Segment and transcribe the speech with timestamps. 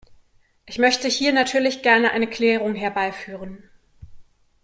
[0.65, 3.69] Ich möchte hier natürlich gerne eine Klärung herbeiführen.